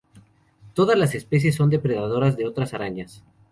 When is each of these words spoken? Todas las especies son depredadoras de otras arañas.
Todas 0.73 0.97
las 0.97 1.13
especies 1.13 1.53
son 1.53 1.69
depredadoras 1.69 2.35
de 2.35 2.47
otras 2.47 2.73
arañas. 2.73 3.23